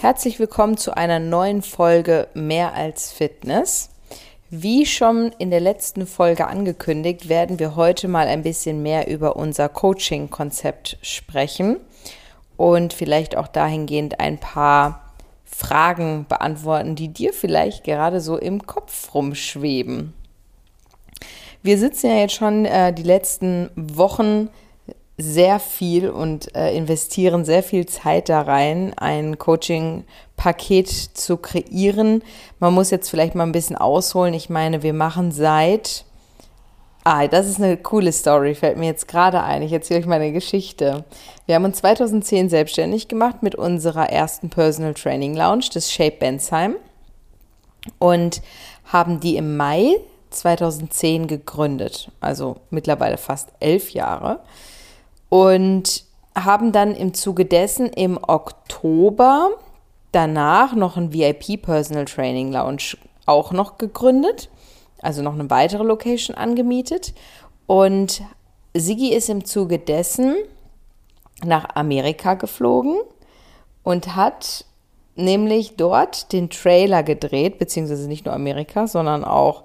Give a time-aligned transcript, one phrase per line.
[0.00, 3.90] Herzlich willkommen zu einer neuen Folge Mehr als Fitness.
[4.48, 9.36] Wie schon in der letzten Folge angekündigt, werden wir heute mal ein bisschen mehr über
[9.36, 11.76] unser Coaching-Konzept sprechen
[12.56, 15.12] und vielleicht auch dahingehend ein paar
[15.44, 20.14] Fragen beantworten, die dir vielleicht gerade so im Kopf rumschweben.
[21.62, 24.48] Wir sitzen ja jetzt schon äh, die letzten Wochen
[25.22, 32.22] sehr viel und äh, investieren sehr viel Zeit da rein, ein Coaching-Paket zu kreieren.
[32.58, 34.34] Man muss jetzt vielleicht mal ein bisschen ausholen.
[34.34, 36.04] Ich meine, wir machen seit,
[37.04, 39.62] ah, das ist eine coole Story, fällt mir jetzt gerade ein.
[39.62, 41.04] Ich erzähle euch meine Geschichte.
[41.46, 46.76] Wir haben uns 2010 selbstständig gemacht mit unserer ersten Personal Training Lounge, des Shape Bensheim,
[47.98, 48.42] und
[48.84, 49.96] haben die im Mai
[50.30, 54.40] 2010 gegründet, also mittlerweile fast elf Jahre
[55.30, 56.04] und
[56.36, 59.52] haben dann im Zuge dessen im Oktober
[60.12, 64.50] danach noch ein VIP Personal Training Lounge auch noch gegründet,
[65.00, 67.14] also noch eine weitere Location angemietet.
[67.66, 68.22] Und
[68.74, 70.36] Sigi ist im Zuge dessen
[71.44, 72.96] nach Amerika geflogen
[73.82, 74.64] und hat
[75.16, 79.64] nämlich dort den Trailer gedreht, beziehungsweise nicht nur Amerika, sondern auch,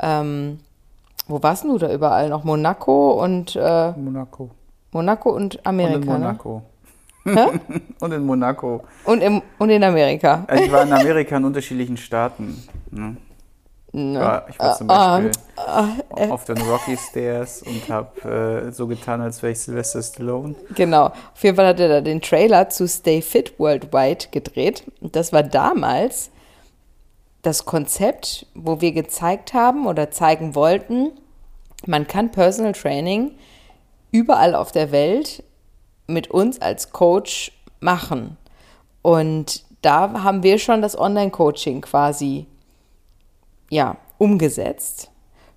[0.00, 0.60] ähm,
[1.26, 2.44] wo warst du da überall noch?
[2.44, 3.56] Monaco und.
[3.56, 4.50] Äh, Monaco.
[4.96, 5.96] Monaco und Amerika.
[5.96, 6.62] Und in Monaco.
[7.24, 7.60] Ne?
[8.00, 8.84] und in Monaco.
[9.04, 10.46] Und, im, und in Amerika.
[10.54, 12.62] Ich war in Amerika in unterschiedlichen Staaten.
[12.90, 13.16] Ne?
[13.92, 14.20] Ne.
[14.20, 18.72] War, ich war zum Ah, Beispiel ah, äh, auf den Rocky Stairs und habe äh,
[18.72, 20.54] so getan, als wäre ich Sylvester Stallone.
[20.74, 21.06] Genau.
[21.06, 24.84] Auf jeden Fall hat er da den Trailer zu Stay Fit Worldwide gedreht.
[25.02, 26.30] Und das war damals
[27.42, 31.12] das Konzept, wo wir gezeigt haben oder zeigen wollten,
[31.86, 33.32] man kann Personal Training
[34.10, 35.42] überall auf der Welt
[36.06, 38.36] mit uns als Coach machen.
[39.02, 42.46] Und da haben wir schon das Online-Coaching quasi
[43.70, 45.10] ja, umgesetzt.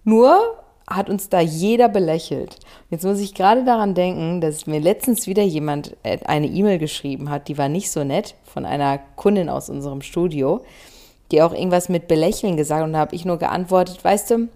[0.03, 0.39] Nur
[0.87, 2.57] hat uns da jeder belächelt.
[2.89, 7.29] Jetzt muss ich gerade daran denken, dass mir letztens wieder jemand äh, eine E-Mail geschrieben
[7.29, 10.61] hat, die war nicht so nett, von einer Kundin aus unserem Studio,
[11.31, 12.87] die auch irgendwas mit Belächeln gesagt hat.
[12.87, 14.47] und da habe ich nur geantwortet, weißt du,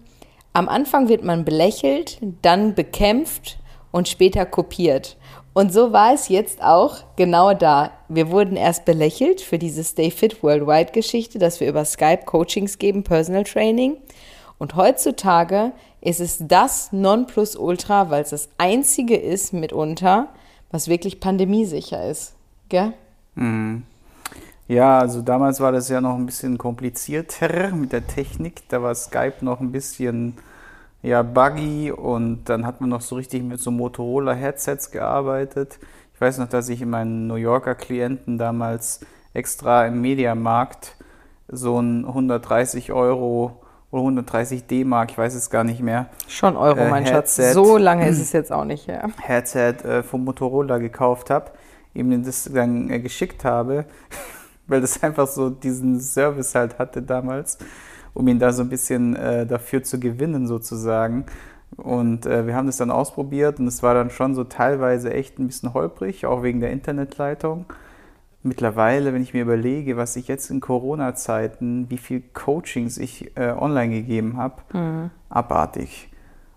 [0.52, 3.58] am Anfang wird man belächelt, dann bekämpft
[3.94, 5.16] und später kopiert.
[5.52, 7.92] Und so war es jetzt auch genau da.
[8.08, 12.78] Wir wurden erst belächelt für diese Stay Fit Worldwide Geschichte, dass wir über Skype Coachings
[12.78, 13.96] geben, Personal Training.
[14.58, 20.26] Und heutzutage ist es das Nonplusultra, weil es das einzige ist mitunter,
[20.72, 22.34] was wirklich pandemiesicher ist.
[22.70, 22.94] Gell?
[24.66, 28.68] Ja, also damals war das ja noch ein bisschen komplizierter mit der Technik.
[28.70, 30.36] Da war Skype noch ein bisschen
[31.04, 35.78] ja, buggy und dann hat man noch so richtig mit so Motorola-Headsets gearbeitet.
[36.14, 39.00] Ich weiß noch, dass ich in meinen New Yorker Klienten damals
[39.34, 40.96] extra im Mediamarkt
[41.48, 43.60] so ein 130 Euro
[43.90, 47.36] oder 130 D-Mark, ich weiß es gar nicht mehr, Schon Euro, Äh, mein Schatz.
[47.36, 47.52] Headset.
[47.52, 49.08] So lange ist es jetzt auch nicht her.
[49.20, 51.50] Headset äh, vom Motorola gekauft habe,
[51.92, 53.84] ihm das dann äh, geschickt habe,
[54.66, 57.58] weil das einfach so diesen Service halt hatte damals,
[58.14, 61.26] um ihn da so ein bisschen äh, dafür zu gewinnen sozusagen.
[61.76, 65.38] Und äh, wir haben das dann ausprobiert und es war dann schon so teilweise echt
[65.38, 67.66] ein bisschen holprig, auch wegen der Internetleitung.
[68.42, 73.52] Mittlerweile, wenn ich mir überlege, was ich jetzt in Corona-Zeiten, wie viel Coachings ich äh,
[73.52, 76.10] online gegeben habe, abartig.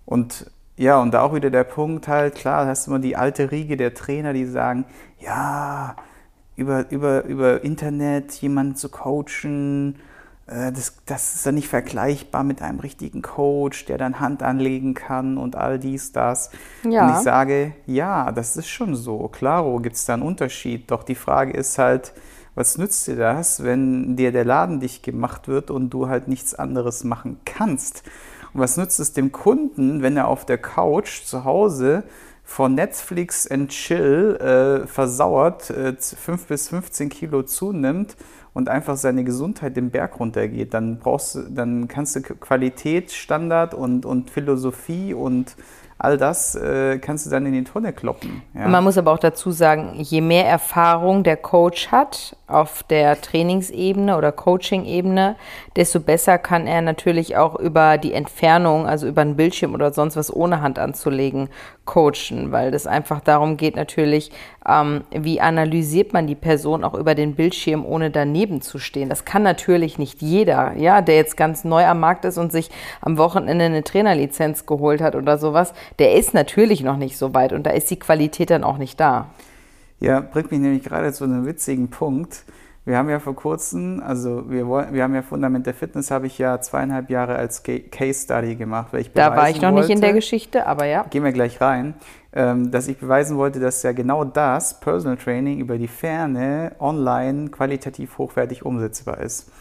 [0.06, 3.16] Und ja, und da auch wieder der Punkt halt, klar, da hast du immer die
[3.16, 4.86] alte Riege der Trainer, die sagen,
[5.20, 5.96] ja,
[6.56, 9.96] über, über, über Internet jemanden zu coachen,
[10.48, 15.38] das, das ist dann nicht vergleichbar mit einem richtigen Coach, der dann Hand anlegen kann
[15.38, 16.52] und all dies, das.
[16.84, 17.06] Ja.
[17.06, 19.28] Und ich sage, ja, das ist schon so.
[19.28, 20.90] Klaro gibt es da einen Unterschied.
[20.90, 22.14] Doch die Frage ist halt,
[22.56, 26.56] was nützt dir das, wenn dir der Laden dicht gemacht wird und du halt nichts
[26.56, 28.04] anderes machen kannst?
[28.54, 32.04] Und was nützt es dem Kunden, wenn er auf der Couch zu Hause
[32.46, 38.16] von Netflix and Chill äh, versauert, äh, 5 bis 15 Kilo zunimmt
[38.58, 40.74] und einfach seine Gesundheit den Berg runtergeht?
[40.74, 45.56] Dann brauchst du, dann kannst du Qualitätsstandard und, und Philosophie und
[46.00, 48.42] all das äh, kannst du dann in die Tonne kloppen.
[48.56, 48.68] Ja.
[48.68, 54.18] Man muss aber auch dazu sagen, je mehr Erfahrung der Coach hat auf der Trainingsebene
[54.18, 55.36] oder Coaching-Ebene,
[55.76, 60.16] desto besser kann er natürlich auch über die Entfernung, also über einen Bildschirm oder sonst
[60.16, 61.50] was ohne Hand anzulegen,
[61.88, 64.32] coachen, weil das einfach darum geht natürlich,
[64.68, 69.10] ähm, wie analysiert man die Person auch über den Bildschirm, ohne daneben zu stehen.
[69.10, 72.70] Das kann natürlich nicht jeder, ja, der jetzt ganz neu am Markt ist und sich
[73.02, 77.54] am Wochenende eine Trainerlizenz geholt hat oder sowas, der ist natürlich noch nicht so weit
[77.54, 79.30] und da ist die Qualität dann auch nicht da.
[80.00, 82.44] Ja, bringt mich nämlich gerade zu einem witzigen Punkt.
[82.88, 86.26] Wir haben ja vor kurzem, also wir, wollen, wir haben ja Fundament der Fitness, habe
[86.26, 88.94] ich ja zweieinhalb Jahre als Case Study gemacht.
[88.94, 91.04] Weil ich da war ich noch wollte, nicht in der Geschichte, aber ja.
[91.04, 91.96] Gehen wir gleich rein,
[92.32, 97.50] ähm, dass ich beweisen wollte, dass ja genau das, Personal Training über die Ferne, online,
[97.50, 99.52] qualitativ hochwertig umsetzbar ist.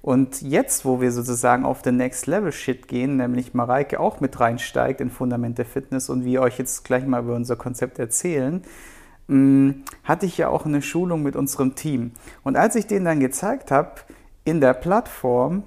[0.00, 4.40] Und jetzt, wo wir sozusagen auf den Next Level Shit gehen, nämlich Mareike auch mit
[4.40, 8.62] reinsteigt in Fundament der Fitness und wir euch jetzt gleich mal über unser Konzept erzählen,
[10.04, 12.12] hatte ich ja auch eine Schulung mit unserem Team.
[12.42, 13.92] Und als ich denen dann gezeigt habe,
[14.44, 15.62] in der Plattform,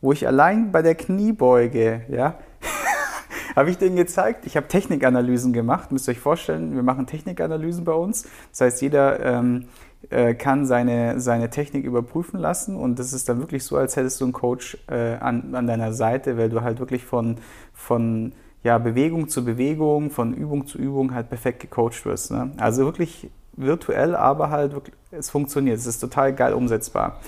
[0.00, 2.38] wo ich allein bei der Kniebeuge, ja,
[3.56, 7.84] habe ich denen gezeigt, ich habe Technikanalysen gemacht, müsst ihr euch vorstellen, wir machen Technikanalysen
[7.84, 8.28] bei uns.
[8.50, 9.64] Das heißt, jeder ähm,
[10.10, 14.20] äh, kann seine, seine Technik überprüfen lassen und das ist dann wirklich so, als hättest
[14.20, 17.38] du einen Coach äh, an, an deiner Seite, weil du halt wirklich von,
[17.72, 18.32] von
[18.62, 22.30] ja, Bewegung zu Bewegung, von Übung zu Übung halt perfekt gecoacht wirst.
[22.30, 22.52] Ne?
[22.58, 25.78] Also wirklich virtuell, aber halt wirklich, es funktioniert.
[25.78, 27.20] Es ist total geil umsetzbar.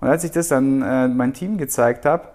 [0.00, 2.28] Und als ich das dann äh, mein Team gezeigt habe,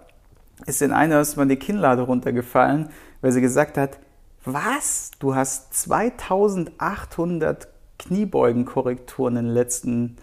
[0.66, 2.90] ist in einer erstmal die Kinnlade runtergefallen,
[3.22, 3.98] weil sie gesagt hat,
[4.46, 5.12] was?
[5.20, 7.68] Du hast 2800
[8.00, 10.18] Kniebeugenkorrekturen in den letzten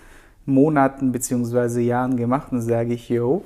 [0.44, 1.80] Monaten bzw.
[1.80, 2.52] Jahren gemacht.
[2.52, 3.44] Und sage ich, yo,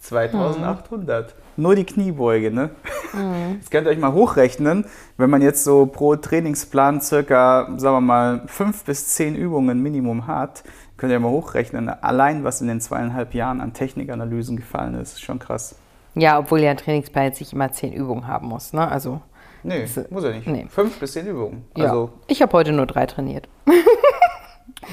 [0.00, 1.26] 2800.
[1.26, 1.47] Mhm.
[1.58, 2.70] Nur die Kniebeuge, ne?
[3.12, 3.56] Mhm.
[3.58, 8.00] Jetzt könnt ihr euch mal hochrechnen, wenn man jetzt so pro Trainingsplan circa, sagen wir
[8.00, 10.62] mal, fünf bis zehn Übungen Minimum hat,
[10.96, 15.22] könnt ihr mal hochrechnen, allein was in den zweieinhalb Jahren an Technikanalysen gefallen ist, ist
[15.22, 15.74] schon krass.
[16.14, 18.86] Ja, obwohl ja ein Trainingsplan jetzt nicht immer zehn Übungen haben muss, ne?
[18.88, 19.20] Also.
[19.64, 20.46] Nee, muss er nicht.
[20.46, 20.66] Nee.
[20.70, 21.64] Fünf bis zehn Übungen.
[21.76, 21.86] Ja.
[21.86, 23.48] Also, ich habe heute nur drei trainiert.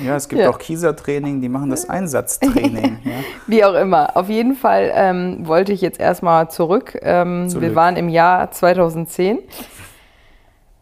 [0.04, 0.50] Ja, es gibt ja.
[0.50, 3.00] auch Kiesertraining, die machen das Einsatztraining.
[3.04, 3.12] ja.
[3.48, 4.16] Wie auch immer.
[4.18, 6.98] Auf jeden Fall ähm, wollte ich jetzt erstmal zurück.
[7.02, 7.64] Ähm, zurück.
[7.64, 9.40] Wir waren im Jahr 2010.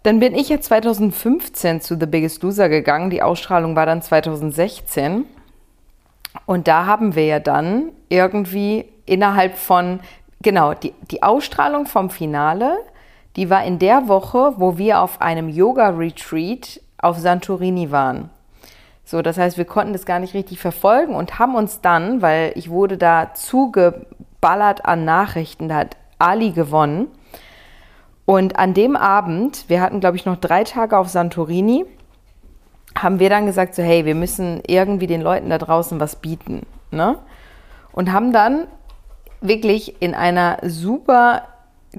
[0.04, 3.10] Dann bin ich ja 2015 zu The Biggest Loser gegangen.
[3.10, 5.26] Die Ausstrahlung war dann 2016.
[6.46, 10.00] Und da haben wir ja dann irgendwie innerhalb von,
[10.42, 12.78] genau, die, die Ausstrahlung vom Finale,
[13.36, 18.30] die war in der Woche, wo wir auf einem Yoga-Retreat auf Santorini waren.
[19.06, 22.54] So, das heißt, wir konnten das gar nicht richtig verfolgen und haben uns dann, weil
[22.56, 27.08] ich wurde da zugeballert an Nachrichten, da hat Ali gewonnen.
[28.26, 31.86] Und an dem Abend, wir hatten, glaube ich, noch drei Tage auf Santorini,
[32.98, 36.62] haben wir dann gesagt, so, hey, wir müssen irgendwie den Leuten da draußen was bieten.
[36.92, 37.18] Ne?
[37.92, 38.68] Und haben dann
[39.42, 41.44] wirklich in einer super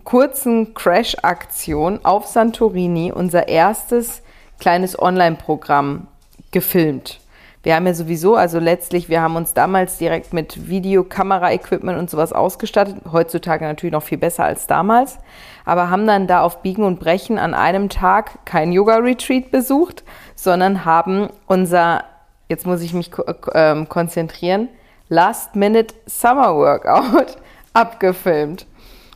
[0.02, 4.22] kurzen Crash-Aktion auf Santorini unser erstes
[4.58, 6.06] kleines Online-Programm
[6.54, 7.20] gefilmt.
[7.64, 12.34] Wir haben ja sowieso, also letztlich, wir haben uns damals direkt mit Videokamera-Equipment und sowas
[12.34, 12.96] ausgestattet.
[13.10, 15.18] Heutzutage natürlich noch viel besser als damals.
[15.64, 20.04] Aber haben dann da auf Biegen und Brechen an einem Tag kein Yoga-Retreat besucht,
[20.34, 22.04] sondern haben unser,
[22.50, 23.10] jetzt muss ich mich
[23.52, 24.68] äh, konzentrieren,
[25.08, 27.38] Last-Minute Summer Workout
[27.72, 28.66] abgefilmt.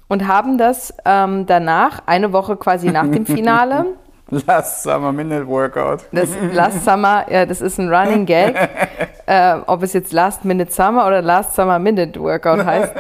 [0.08, 3.84] Und haben das ähm, danach, eine Woche quasi nach dem Finale,
[4.46, 6.00] Last Summer Minute Workout.
[6.12, 8.54] Das Last Summer, ja, das ist ein Running Gag.
[9.26, 12.92] äh, ob es jetzt Last Minute Summer oder Last Summer Minute Workout heißt.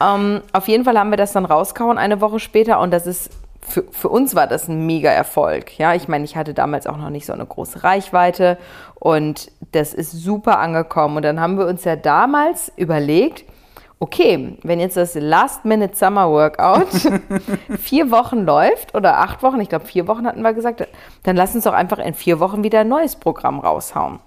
[0.00, 3.30] um, auf jeden Fall haben wir das dann rausgehauen eine Woche später und das ist
[3.68, 5.76] für, für uns war das ein mega Erfolg.
[5.78, 8.58] Ja, ich meine, ich hatte damals auch noch nicht so eine große Reichweite
[8.94, 11.16] und das ist super angekommen.
[11.16, 13.44] Und dann haben wir uns ja damals überlegt,
[13.98, 16.88] okay, wenn jetzt das Last-Minute Summer Workout
[17.78, 20.86] vier Wochen läuft oder acht Wochen, ich glaube vier Wochen hatten wir gesagt,
[21.22, 24.20] dann lass uns doch einfach in vier Wochen wieder ein neues Programm raushauen.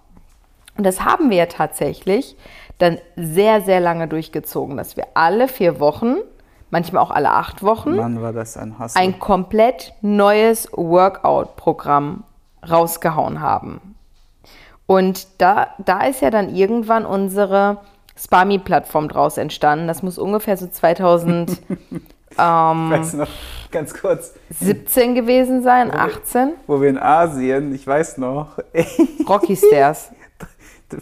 [0.77, 2.35] Und das haben wir ja tatsächlich
[2.77, 6.15] dann sehr, sehr lange durchgezogen, dass wir alle vier Wochen,
[6.69, 7.99] manchmal auch alle acht Wochen,
[8.57, 12.23] ein, ein komplett neues Workout-Programm
[12.67, 13.95] rausgehauen haben.
[14.87, 17.81] Und da, da ist ja dann irgendwann unsere
[18.19, 19.87] Spami-Plattform draus entstanden.
[19.87, 21.51] Das muss ungefähr so 2000.
[22.37, 23.29] ähm, weiß noch,
[23.71, 24.33] ganz kurz.
[24.59, 26.53] 17 gewesen sein, 18.
[26.67, 28.57] Wo wir in Asien, ich weiß noch.
[29.27, 30.11] Rocky Stairs.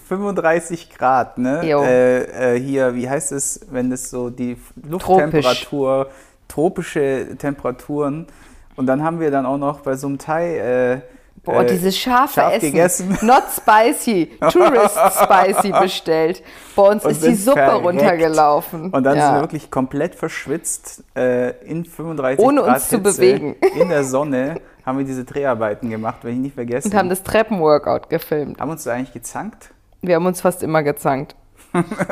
[0.07, 1.61] 35 Grad, ne?
[1.63, 4.57] Äh, äh, hier, wie heißt es, wenn das so die
[4.87, 6.15] Lufttemperatur, Tropisch.
[6.49, 8.27] tropische Temperaturen.
[8.75, 10.57] Und dann haben wir dann auch noch bei so einem Thai.
[10.57, 11.01] Äh,
[11.47, 12.71] Boah, äh, dieses scharfe scharf Essen.
[12.71, 13.17] Gegessen.
[13.21, 16.43] Not spicy, tourist spicy bestellt.
[16.75, 17.85] Bei uns und ist die Suppe verreckt.
[17.85, 18.89] runtergelaufen.
[18.91, 19.27] Und dann ja.
[19.27, 23.55] sind wir wirklich komplett verschwitzt äh, in 35 Ohne Grad uns zu bewegen.
[23.79, 26.91] In der Sonne haben wir diese Dreharbeiten gemacht, wenn ich nicht vergessen.
[26.91, 28.59] Und haben das Treppenworkout gefilmt.
[28.59, 29.69] Haben uns da eigentlich gezankt?
[30.01, 31.35] Wir haben uns fast immer gezankt.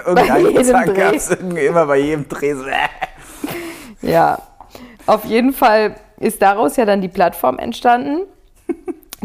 [0.06, 2.56] Irgendeinen Zank gab es immer bei jedem Dreh.
[4.02, 4.40] ja,
[5.06, 8.22] auf jeden Fall ist daraus ja dann die Plattform entstanden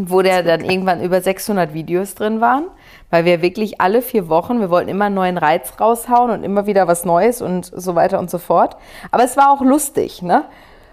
[0.08, 2.64] wo der dann irgendwann über 600 Videos drin waren,
[3.10, 6.66] weil wir wirklich alle vier Wochen, wir wollten immer einen neuen Reiz raushauen und immer
[6.66, 8.76] wieder was Neues und so weiter und so fort.
[9.10, 10.44] Aber es war auch lustig, ne?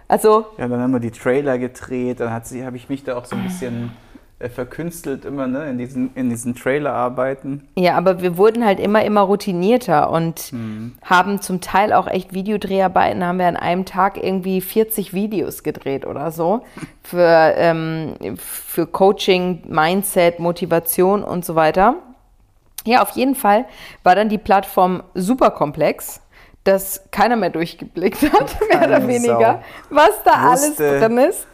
[0.08, 0.48] Also.
[0.58, 3.44] Ja, dann haben wir die Trailer gedreht, dann habe ich mich da auch so ein
[3.44, 3.92] bisschen
[4.40, 7.68] verkünstelt immer ne, in diesen, in diesen Trailer-Arbeiten.
[7.76, 10.94] Ja, aber wir wurden halt immer, immer routinierter und mhm.
[11.02, 16.06] haben zum Teil auch echt Videodreharbeiten, haben wir an einem Tag irgendwie 40 Videos gedreht
[16.06, 16.62] oder so
[17.02, 21.96] für, ähm, für Coaching, Mindset, Motivation und so weiter.
[22.86, 23.66] Ja, auf jeden Fall
[24.04, 26.22] war dann die Plattform super komplex
[26.64, 29.96] dass keiner mehr durchgeblickt hat, mehr oder weniger, Sau.
[29.96, 31.48] was da Wusste, alles drin ist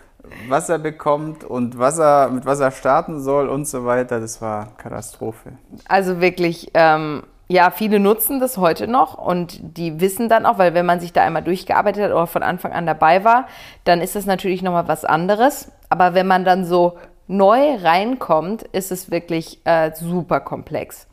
[0.47, 4.19] was er bekommt und was er, mit was er starten soll und so weiter.
[4.19, 5.53] Das war Katastrophe.
[5.87, 10.73] Also wirklich, ähm, ja, viele nutzen das heute noch und die wissen dann auch, weil
[10.73, 13.47] wenn man sich da einmal durchgearbeitet hat oder von Anfang an dabei war,
[13.83, 15.71] dann ist das natürlich nochmal was anderes.
[15.89, 21.07] Aber wenn man dann so neu reinkommt, ist es wirklich äh, super komplex.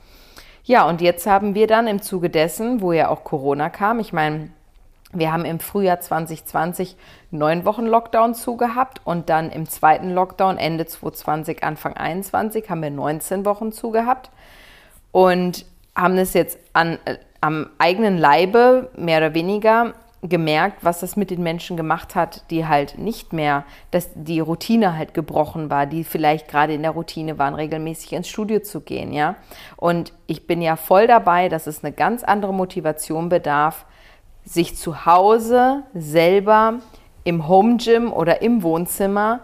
[0.65, 4.13] Ja, und jetzt haben wir dann im Zuge dessen, wo ja auch Corona kam, ich
[4.13, 4.51] meine,
[5.13, 6.97] wir haben im Frühjahr 2020
[7.31, 12.91] neun Wochen Lockdown zugehabt und dann im zweiten Lockdown Ende 2020, Anfang 2021 haben wir
[12.91, 14.31] 19 Wochen zugehabt
[15.13, 21.17] und haben es jetzt an, äh, am eigenen Leibe mehr oder weniger gemerkt, was das
[21.17, 25.87] mit den Menschen gemacht hat, die halt nicht mehr, dass die Routine halt gebrochen war,
[25.87, 29.37] die vielleicht gerade in der Routine waren, regelmäßig ins Studio zu gehen, ja.
[29.77, 33.87] Und ich bin ja voll dabei, dass es eine ganz andere Motivation bedarf,
[34.45, 36.81] sich zu Hause selber
[37.25, 39.41] im Home Gym oder im Wohnzimmer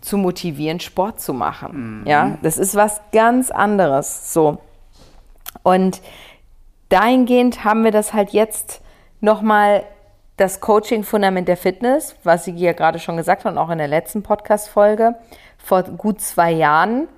[0.00, 2.00] zu motivieren, Sport zu machen.
[2.00, 2.06] Mhm.
[2.06, 4.32] Ja, das ist was ganz anderes.
[4.32, 4.58] So.
[5.62, 6.00] Und
[6.88, 8.80] dahingehend haben wir das halt jetzt
[9.20, 9.84] nochmal
[10.36, 14.22] das Coaching-Fundament der Fitness, was Sie ja gerade schon gesagt haben, auch in der letzten
[14.22, 15.16] Podcast-Folge,
[15.58, 17.08] vor gut zwei Jahren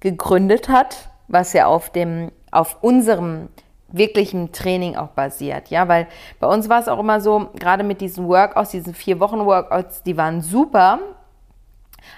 [0.00, 3.48] gegründet hat, was ja auf dem, auf unserem
[3.90, 6.06] wirklichem Training auch basiert, ja, weil
[6.40, 10.02] bei uns war es auch immer so, gerade mit diesen Workouts, diesen vier Wochen Workouts,
[10.02, 10.98] die waren super,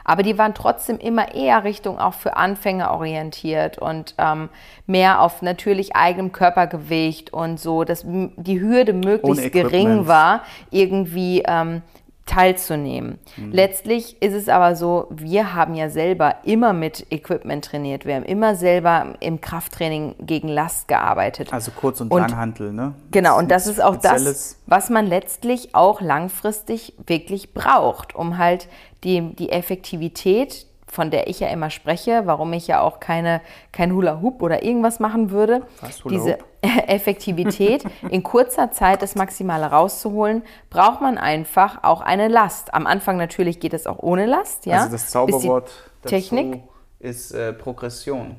[0.05, 4.49] aber die waren trotzdem immer eher Richtung auch für Anfänger orientiert und ähm,
[4.87, 11.83] mehr auf natürlich eigenem Körpergewicht und so, dass die Hürde möglichst gering war, irgendwie ähm,
[12.31, 13.19] teilzunehmen.
[13.37, 13.51] Mhm.
[13.51, 18.07] Letztlich ist es aber so, wir haben ja selber immer mit Equipment trainiert.
[18.07, 21.53] Wir haben immer selber im Krafttraining gegen Last gearbeitet.
[21.53, 22.95] Also Kurz- und, und Langhantel, ne?
[23.11, 28.69] Genau, und das ist auch das, was man letztlich auch langfristig wirklich braucht, um halt
[29.03, 33.41] die, die Effektivität von der ich ja immer spreche, warum ich ja auch keine,
[33.73, 35.63] kein Hula Hoop oder irgendwas machen würde.
[35.81, 36.39] Was, Hula Diese
[36.89, 42.75] Effektivität, in kurzer Zeit das Maximale rauszuholen, braucht man einfach auch eine Last.
[42.75, 44.67] Am Anfang natürlich geht es auch ohne Last.
[44.67, 44.81] Ja?
[44.81, 45.71] Also das Zauberwort
[46.05, 46.63] Technik
[46.99, 48.37] ist äh, Progression.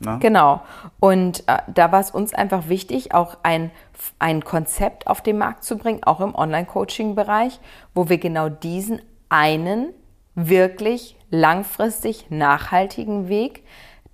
[0.00, 0.18] Ne?
[0.20, 0.60] Genau.
[1.00, 3.70] Und äh, da war es uns einfach wichtig, auch ein,
[4.18, 7.60] ein Konzept auf den Markt zu bringen, auch im Online-Coaching-Bereich,
[7.94, 9.94] wo wir genau diesen einen
[10.34, 13.64] wirklich langfristig nachhaltigen Weg,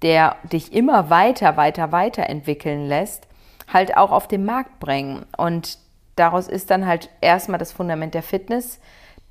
[0.03, 3.27] der dich immer weiter, weiter, weiter entwickeln lässt,
[3.69, 5.27] halt auch auf den Markt bringen.
[5.37, 5.79] Und
[6.17, 8.81] daraus ist dann halt erstmal das Fundament der Fitness,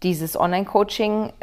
[0.03, 1.34] dieses Online-Coaching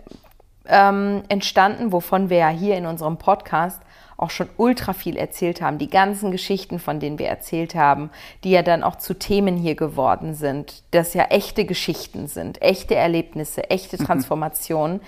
[0.68, 3.80] ähm, entstanden, wovon wir ja hier in unserem Podcast
[4.16, 5.78] auch schon ultra viel erzählt haben.
[5.78, 8.10] Die ganzen Geschichten, von denen wir erzählt haben,
[8.44, 12.94] die ja dann auch zu Themen hier geworden sind, das ja echte Geschichten sind, echte
[12.94, 15.00] Erlebnisse, echte Transformationen.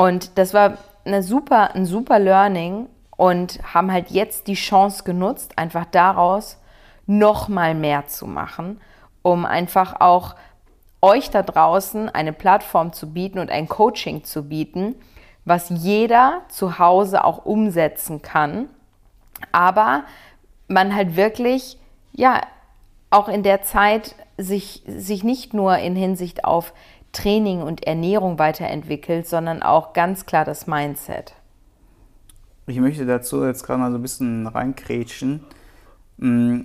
[0.00, 2.88] Und das war eine super, ein super Learning
[3.18, 6.56] und haben halt jetzt die Chance genutzt, einfach daraus
[7.04, 8.80] noch mal mehr zu machen,
[9.20, 10.36] um einfach auch
[11.02, 14.94] euch da draußen eine Plattform zu bieten und ein Coaching zu bieten,
[15.44, 18.70] was jeder zu Hause auch umsetzen kann,
[19.52, 20.04] aber
[20.66, 21.76] man halt wirklich,
[22.12, 22.40] ja,
[23.10, 26.72] auch in der Zeit sich, sich nicht nur in Hinsicht auf
[27.12, 31.34] Training und Ernährung weiterentwickelt, sondern auch ganz klar das Mindset.
[32.66, 35.44] Ich möchte dazu jetzt gerade mal so ein bisschen reinkrätschen.
[36.18, 36.60] Mm,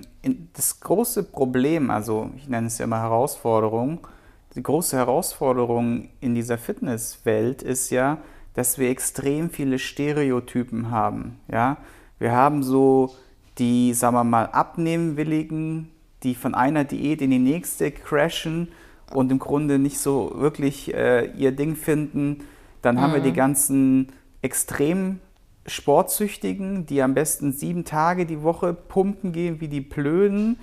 [0.53, 4.07] das große Problem, also ich nenne es ja immer Herausforderung,
[4.55, 8.19] die große Herausforderung in dieser Fitnesswelt ist ja,
[8.53, 11.39] dass wir extrem viele Stereotypen haben.
[11.51, 11.77] Ja?
[12.19, 13.13] Wir haben so
[13.57, 15.91] die, sagen wir mal, Abnehmwilligen,
[16.23, 18.69] die von einer Diät in die nächste crashen
[19.13, 22.43] und im Grunde nicht so wirklich äh, ihr Ding finden.
[22.81, 23.01] Dann mhm.
[23.01, 23.35] haben wir die mhm.
[23.35, 24.07] ganzen
[24.41, 25.19] extrem
[25.67, 30.59] Sportsüchtigen, die am besten sieben Tage die Woche pumpen gehen wie die Blöden.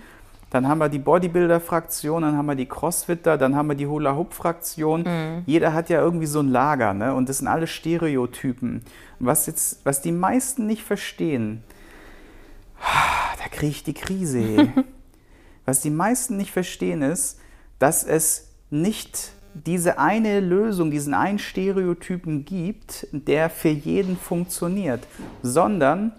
[0.51, 5.03] dann haben wir die Bodybuilder-Fraktion, dann haben wir die Crossfitter, dann haben wir die Hula-Hoop-Fraktion.
[5.03, 5.43] Mhm.
[5.47, 7.15] Jeder hat ja irgendwie so ein Lager, ne?
[7.15, 8.83] Und das sind alle Stereotypen.
[9.19, 11.65] Was jetzt, was die meisten nicht verstehen,
[13.39, 14.69] da kriege ich die Krise.
[15.65, 17.39] was die meisten nicht verstehen ist,
[17.83, 25.07] dass es nicht diese eine Lösung, diesen einen Stereotypen gibt, der für jeden funktioniert,
[25.43, 26.13] sondern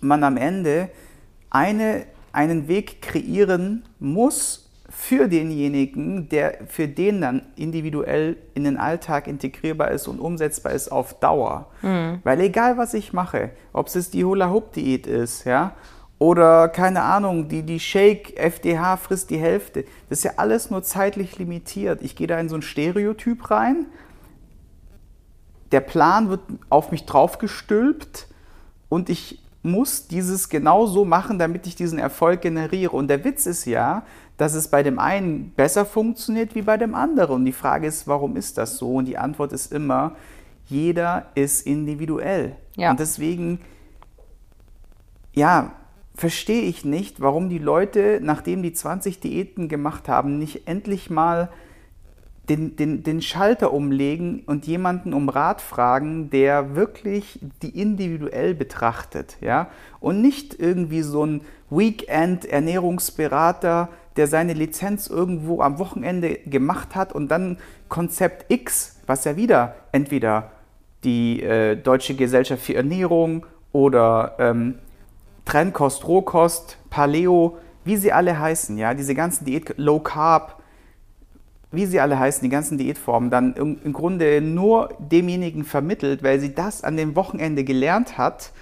[0.00, 0.90] man am Ende
[1.48, 9.26] eine einen Weg kreieren muss für denjenigen, der für den dann individuell in den Alltag
[9.26, 11.70] integrierbar ist und umsetzbar ist auf Dauer.
[11.82, 12.20] Mhm.
[12.24, 15.72] Weil egal was ich mache, ob es die Hula Hoop Diät ist, ja,
[16.18, 19.84] oder keine Ahnung, die, die Shake, FDH frisst die Hälfte.
[20.08, 22.00] Das ist ja alles nur zeitlich limitiert.
[22.02, 23.86] Ich gehe da in so ein Stereotyp rein.
[25.72, 28.28] Der Plan wird auf mich draufgestülpt
[28.88, 32.92] und ich muss dieses genau so machen, damit ich diesen Erfolg generiere.
[32.92, 34.04] Und der Witz ist ja,
[34.36, 37.36] dass es bei dem einen besser funktioniert wie bei dem anderen.
[37.36, 38.94] Und die Frage ist, warum ist das so?
[38.94, 40.14] Und die Antwort ist immer,
[40.66, 42.56] jeder ist individuell.
[42.76, 42.90] Ja.
[42.90, 43.60] Und deswegen,
[45.34, 45.72] ja,
[46.16, 51.50] verstehe ich nicht, warum die Leute, nachdem die 20 Diäten gemacht haben, nicht endlich mal
[52.48, 59.36] den, den, den Schalter umlegen und jemanden um Rat fragen, der wirklich die individuell betrachtet,
[59.40, 59.68] ja,
[60.00, 67.28] und nicht irgendwie so ein Weekend-Ernährungsberater, der seine Lizenz irgendwo am Wochenende gemacht hat und
[67.28, 67.58] dann
[67.88, 70.52] Konzept X, was ja wieder entweder
[71.04, 74.76] die äh, Deutsche Gesellschaft für Ernährung oder ähm,
[75.46, 80.60] Trennkost, Rohkost, Paleo, wie sie alle heißen, ja, diese ganzen Diät, Low Carb,
[81.72, 86.40] wie sie alle heißen, die ganzen Diätformen, dann im, im Grunde nur demjenigen vermittelt, weil
[86.40, 88.52] sie das an dem Wochenende gelernt hat,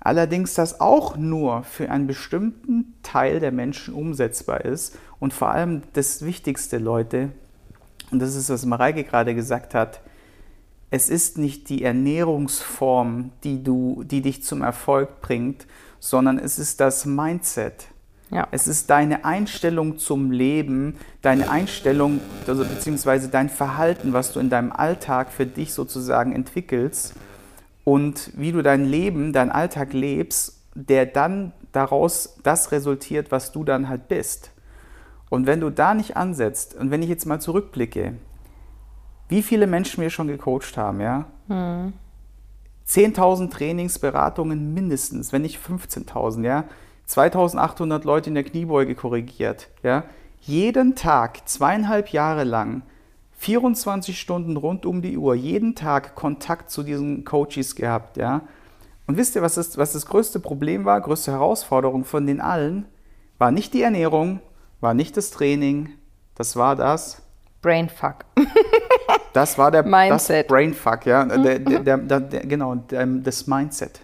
[0.00, 5.82] allerdings das auch nur für einen bestimmten Teil der Menschen umsetzbar ist und vor allem
[5.92, 7.30] das Wichtigste, Leute,
[8.10, 10.00] und das ist, was Mareike gerade gesagt hat,
[10.90, 15.66] es ist nicht die Ernährungsform, die, du, die dich zum Erfolg bringt,
[16.02, 17.86] sondern es ist das Mindset.
[18.28, 18.48] Ja.
[18.50, 24.50] Es ist deine Einstellung zum Leben, deine Einstellung, also beziehungsweise dein Verhalten, was du in
[24.50, 27.14] deinem Alltag für dich sozusagen entwickelst
[27.84, 33.62] und wie du dein Leben, deinen Alltag lebst, der dann daraus das resultiert, was du
[33.62, 34.50] dann halt bist.
[35.30, 38.14] Und wenn du da nicht ansetzt, und wenn ich jetzt mal zurückblicke,
[39.28, 41.26] wie viele Menschen wir schon gecoacht haben, ja?
[41.46, 41.92] Hm.
[42.88, 46.64] 10.000 Trainingsberatungen mindestens, wenn nicht 15.000, ja?
[47.06, 49.68] 2800 Leute in der Kniebeuge korrigiert.
[49.82, 50.04] Ja?
[50.40, 52.82] Jeden Tag, zweieinhalb Jahre lang,
[53.38, 58.16] 24 Stunden rund um die Uhr, jeden Tag Kontakt zu diesen Coaches gehabt.
[58.16, 58.42] Ja?
[59.06, 62.86] Und wisst ihr, was das, was das größte Problem war, größte Herausforderung von den allen?
[63.38, 64.40] War nicht die Ernährung,
[64.80, 65.90] war nicht das Training,
[66.34, 67.22] das war das
[67.60, 68.24] Brainfuck.
[69.32, 70.46] das war der Mindset.
[70.46, 71.24] Das Brainfuck, ja.
[71.24, 74.00] Der, der, der, genau, das Mindset.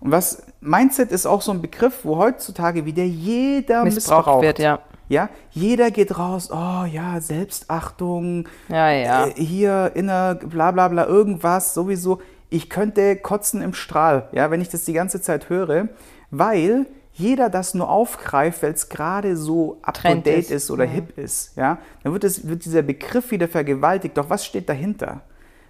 [0.00, 4.58] Und was Mindset ist auch so ein Begriff, wo heutzutage wieder jeder missbraucht, missbraucht wird,
[4.58, 4.80] ja.
[5.08, 9.26] Ja, jeder geht raus, oh ja, Selbstachtung, ja, ja.
[9.26, 12.20] Äh, hier inner, bla bla bla, irgendwas, sowieso.
[12.50, 15.88] Ich könnte kotzen im Strahl, ja, wenn ich das die ganze Zeit höre,
[16.30, 20.84] weil jeder das nur aufgreift, weil es gerade so up to date ist, ist oder
[20.84, 20.90] ja.
[20.90, 24.18] hip ist, ja, dann wird, es, wird dieser Begriff wieder vergewaltigt.
[24.18, 25.22] Doch was steht dahinter?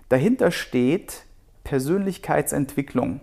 [0.08, 1.24] Dahinter steht
[1.62, 3.20] Persönlichkeitsentwicklung.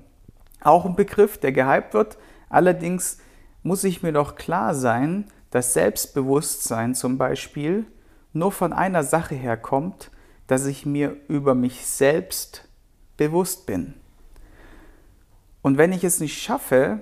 [0.62, 2.18] Auch ein Begriff, der gehypt wird.
[2.48, 3.18] Allerdings
[3.62, 7.86] muss ich mir doch klar sein, dass Selbstbewusstsein zum Beispiel
[8.32, 10.12] nur von einer Sache herkommt,
[10.48, 12.70] dass ich mir über mich selbst
[13.18, 13.96] bewusst bin.
[15.62, 17.02] Und wenn ich es nicht schaffe,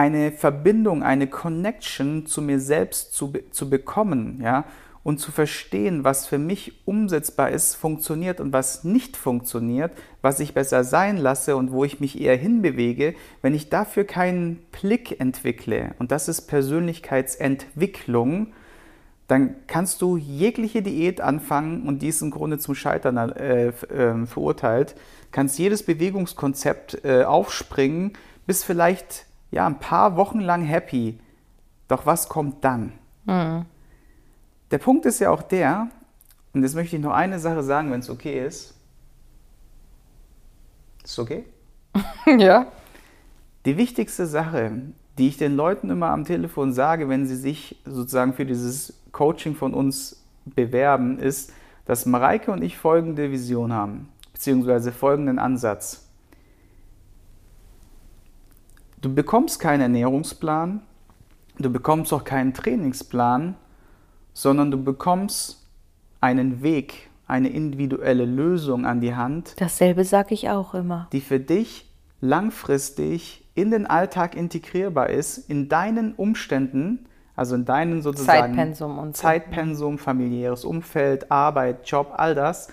[0.00, 4.64] eine Verbindung, eine Connection zu mir selbst zu, zu bekommen, ja,
[5.04, 10.54] und zu verstehen, was für mich umsetzbar ist, funktioniert und was nicht funktioniert, was ich
[10.54, 15.94] besser sein lasse und wo ich mich eher hinbewege, wenn ich dafür keinen Blick entwickle,
[15.98, 18.54] und das ist Persönlichkeitsentwicklung,
[19.28, 24.26] dann kannst du jegliche Diät anfangen und die ist im Grunde zum Scheitern äh, äh,
[24.26, 24.94] verurteilt,
[25.30, 28.14] kannst jedes Bewegungskonzept äh, aufspringen,
[28.46, 31.18] bis vielleicht ja, ein paar Wochen lang happy.
[31.88, 32.92] Doch was kommt dann?
[33.24, 33.64] Mhm.
[34.70, 35.88] Der Punkt ist ja auch der,
[36.52, 38.74] und jetzt möchte ich noch eine Sache sagen, wenn es okay ist.
[41.04, 41.44] Ist okay?
[42.38, 42.66] ja.
[43.64, 44.72] Die wichtigste Sache,
[45.18, 49.54] die ich den Leuten immer am Telefon sage, wenn sie sich sozusagen für dieses Coaching
[49.54, 51.52] von uns bewerben, ist,
[51.84, 56.09] dass Mareike und ich folgende Vision haben, beziehungsweise folgenden Ansatz.
[59.00, 60.82] Du bekommst keinen Ernährungsplan,
[61.58, 63.56] du bekommst auch keinen Trainingsplan,
[64.34, 65.66] sondern du bekommst
[66.20, 69.54] einen Weg, eine individuelle Lösung an die Hand.
[69.58, 71.08] Dasselbe sage ich auch immer.
[71.12, 78.02] Die für dich langfristig in den Alltag integrierbar ist, in deinen Umständen, also in deinen
[78.02, 79.22] sozusagen Zeitpensum und so.
[79.22, 82.68] Zeitpensum, familiäres Umfeld, Arbeit, Job, all das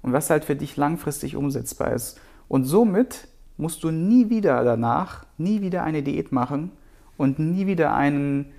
[0.00, 2.18] und was halt für dich langfristig umsetzbar ist.
[2.48, 6.70] Und somit musst du nie wieder danach, nie wieder eine Diät machen
[7.16, 8.52] und nie wieder einen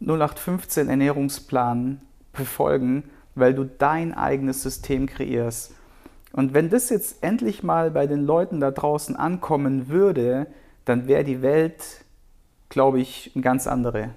[0.00, 2.00] 0815 Ernährungsplan
[2.32, 3.04] befolgen,
[3.34, 5.74] weil du dein eigenes System kreierst.
[6.32, 10.46] Und wenn das jetzt endlich mal bei den Leuten da draußen ankommen würde,
[10.84, 12.04] dann wäre die Welt,
[12.68, 14.10] glaube ich, eine ganz andere.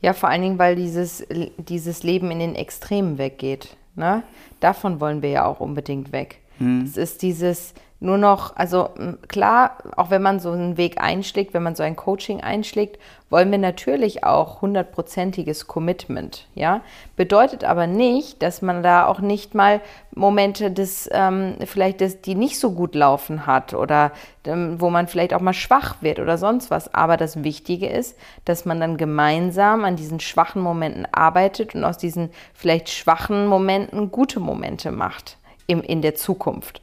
[0.00, 1.26] Ja, vor allen Dingen, weil dieses,
[1.58, 3.76] dieses Leben in den Extremen weggeht.
[3.96, 4.22] Ne?
[4.60, 6.38] Davon wollen wir ja auch unbedingt weg.
[6.58, 6.82] Hm.
[6.82, 8.90] Es ist dieses, nur noch, also
[9.26, 13.50] klar, auch wenn man so einen Weg einschlägt, wenn man so ein Coaching einschlägt, wollen
[13.50, 16.80] wir natürlich auch hundertprozentiges Commitment, ja.
[17.16, 19.80] Bedeutet aber nicht, dass man da auch nicht mal
[20.14, 24.12] Momente des, ähm, vielleicht des, die nicht so gut laufen hat oder
[24.44, 26.94] ähm, wo man vielleicht auch mal schwach wird oder sonst was.
[26.94, 31.98] Aber das Wichtige ist, dass man dann gemeinsam an diesen schwachen Momenten arbeitet und aus
[31.98, 36.80] diesen vielleicht schwachen Momenten gute Momente macht im, in der Zukunft.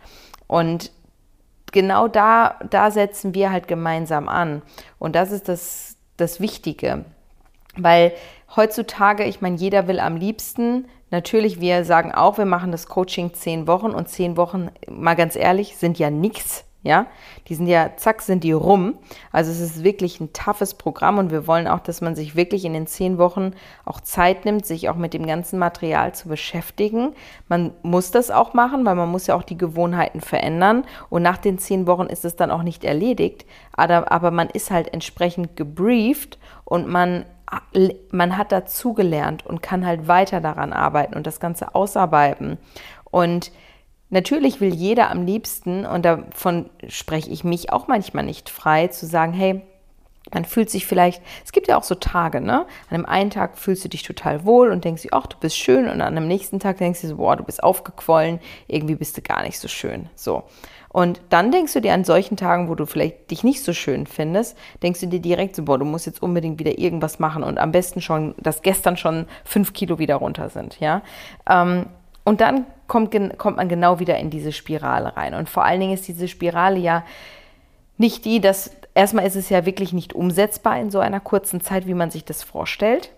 [0.47, 0.91] Und
[1.75, 4.63] genau da, da setzen wir halt gemeinsam an.
[4.97, 7.05] Und das ist das, das Wichtige.
[7.75, 8.13] Weil
[8.55, 13.33] heutzutage, ich meine, jeder will am liebsten, natürlich, wir sagen auch, wir machen das Coaching
[13.33, 17.07] zehn Wochen und zehn Wochen, mal ganz ehrlich, sind ja nichts ja,
[17.47, 18.93] die sind ja, zack, sind die rum.
[19.31, 22.63] Also es ist wirklich ein toughes Programm und wir wollen auch, dass man sich wirklich
[22.63, 23.53] in den zehn Wochen
[23.85, 27.13] auch Zeit nimmt, sich auch mit dem ganzen Material zu beschäftigen.
[27.47, 31.37] Man muss das auch machen, weil man muss ja auch die Gewohnheiten verändern und nach
[31.37, 35.55] den zehn Wochen ist es dann auch nicht erledigt, aber, aber man ist halt entsprechend
[35.55, 37.25] gebrieft und man
[38.11, 42.57] man hat dazugelernt und kann halt weiter daran arbeiten und das Ganze ausarbeiten.
[43.11, 43.51] Und
[44.15, 49.05] Natürlich will jeder am liebsten, und davon spreche ich mich auch manchmal nicht frei, zu
[49.05, 49.61] sagen, hey,
[50.33, 52.61] man fühlt sich vielleicht, es gibt ja auch so Tage, ne?
[52.89, 55.57] An einem einen Tag fühlst du dich total wohl und denkst dir, ach, du bist
[55.57, 59.17] schön, und an einem nächsten Tag denkst du so, boah, du bist aufgequollen, irgendwie bist
[59.17, 60.07] du gar nicht so schön.
[60.15, 60.43] So.
[60.87, 64.07] Und dann denkst du dir an solchen Tagen, wo du vielleicht dich nicht so schön
[64.07, 67.57] findest, denkst du dir direkt so, boah, du musst jetzt unbedingt wieder irgendwas machen und
[67.57, 71.01] am besten schon, dass gestern schon fünf Kilo wieder runter sind, ja.
[71.49, 71.87] Ähm,
[72.25, 75.33] und dann kommt, kommt man genau wieder in diese Spirale rein.
[75.33, 77.05] Und vor allen Dingen ist diese Spirale ja
[77.97, 81.87] nicht die, dass erstmal ist es ja wirklich nicht umsetzbar in so einer kurzen Zeit,
[81.87, 83.11] wie man sich das vorstellt.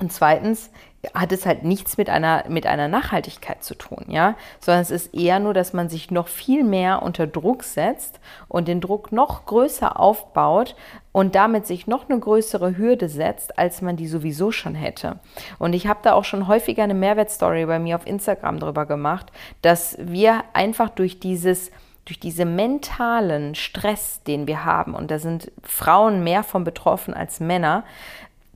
[0.00, 0.70] Und zweitens
[1.14, 5.14] hat es halt nichts mit einer, mit einer Nachhaltigkeit zu tun, ja, sondern es ist
[5.14, 9.46] eher nur, dass man sich noch viel mehr unter Druck setzt und den Druck noch
[9.46, 10.76] größer aufbaut
[11.12, 15.18] und damit sich noch eine größere Hürde setzt, als man die sowieso schon hätte.
[15.58, 19.32] Und ich habe da auch schon häufiger eine Mehrwertstory bei mir auf Instagram drüber gemacht,
[19.62, 21.70] dass wir einfach durch dieses
[22.06, 27.38] durch diese mentalen Stress, den wir haben, und da sind Frauen mehr von betroffen als
[27.38, 27.84] Männer,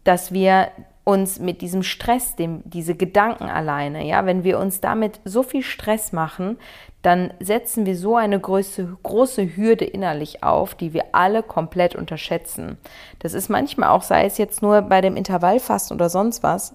[0.03, 0.71] dass wir
[1.05, 5.63] uns mit diesem Stress, dem, diese Gedanken alleine, ja, wenn wir uns damit so viel
[5.63, 6.59] Stress machen,
[7.03, 12.79] dann setzen wir so eine große, große Hürde innerlich auf, die wir alle komplett unterschätzen.
[13.19, 16.75] Das ist manchmal auch, sei es jetzt nur bei dem Intervallfasten oder sonst was,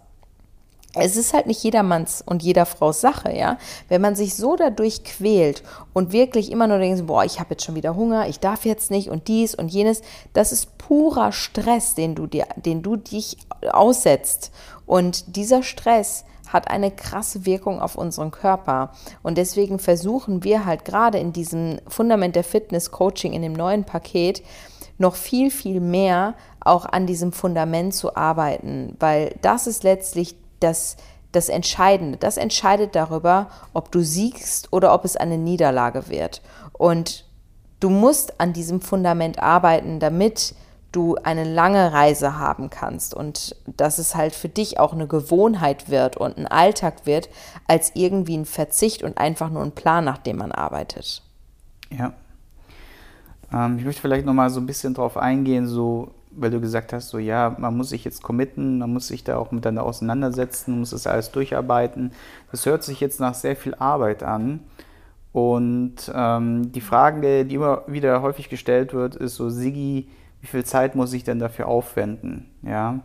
[0.95, 3.57] es ist halt nicht jedermanns und jeder Frau's Sache, ja.
[3.89, 7.63] Wenn man sich so dadurch quält und wirklich immer nur denkt, boah, ich habe jetzt
[7.63, 10.01] schon wieder Hunger, ich darf jetzt nicht und dies und jenes,
[10.33, 13.37] das ist purer Stress, den du dir, den du dich
[13.71, 14.51] aussetzt.
[14.87, 18.91] Und dieser Stress hat eine krasse Wirkung auf unseren Körper.
[19.21, 23.83] Und deswegen versuchen wir halt gerade in diesem Fundament der Fitness Coaching in dem neuen
[23.83, 24.41] Paket
[24.97, 30.97] noch viel, viel mehr auch an diesem Fundament zu arbeiten, weil das ist letztlich das,
[31.31, 32.17] das Entscheidende.
[32.17, 36.41] Das entscheidet darüber, ob du siegst oder ob es eine Niederlage wird.
[36.73, 37.25] Und
[37.79, 40.55] du musst an diesem Fundament arbeiten, damit
[40.91, 45.89] du eine lange Reise haben kannst und dass es halt für dich auch eine Gewohnheit
[45.89, 47.29] wird und ein Alltag wird,
[47.67, 51.21] als irgendwie ein Verzicht und einfach nur ein Plan, nach dem man arbeitet.
[51.91, 52.13] Ja.
[53.53, 57.09] Ähm, ich möchte vielleicht nochmal so ein bisschen drauf eingehen, so weil du gesagt hast,
[57.09, 60.91] so ja, man muss sich jetzt committen, man muss sich da auch miteinander auseinandersetzen, muss
[60.91, 62.11] das alles durcharbeiten.
[62.51, 64.61] Das hört sich jetzt nach sehr viel Arbeit an.
[65.31, 70.09] Und ähm, die Frage, die immer wieder häufig gestellt wird, ist so, Sigi,
[70.41, 72.45] wie viel Zeit muss ich denn dafür aufwenden?
[72.61, 72.99] Ja.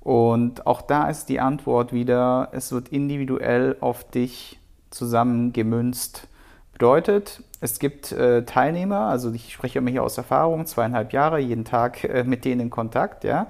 [0.00, 6.28] Und auch da ist die Antwort wieder, es wird individuell auf dich zusammengemünzt.
[6.72, 11.64] Bedeutet, es gibt äh, Teilnehmer, also ich spreche immer hier aus Erfahrung, zweieinhalb Jahre, jeden
[11.64, 13.48] Tag äh, mit denen in Kontakt, ja.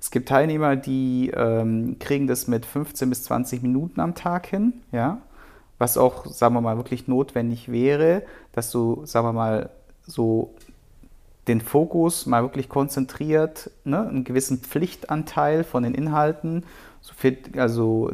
[0.00, 4.82] Es gibt Teilnehmer, die ähm, kriegen das mit 15 bis 20 Minuten am Tag hin,
[4.90, 5.18] ja.
[5.78, 9.70] Was auch, sagen wir mal, wirklich notwendig wäre, dass du, sagen wir mal,
[10.06, 10.54] so
[11.48, 16.64] den Fokus mal wirklich konzentriert, ne, einen gewissen Pflichtanteil von den Inhalten,
[17.00, 18.10] so viel, also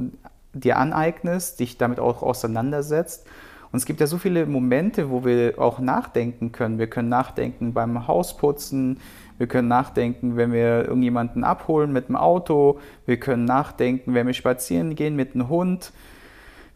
[0.55, 3.27] dir aneignest, dich damit auch auseinandersetzt.
[3.71, 6.79] Und es gibt ja so viele Momente, wo wir auch nachdenken können.
[6.79, 8.99] Wir können nachdenken beim Hausputzen,
[9.37, 14.35] wir können nachdenken, wenn wir irgendjemanden abholen mit dem Auto, wir können nachdenken, wenn wir
[14.35, 15.93] spazieren gehen mit einem Hund.